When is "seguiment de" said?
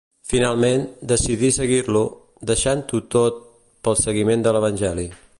4.05-4.55